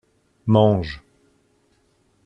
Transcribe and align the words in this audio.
Mange. 0.53 0.97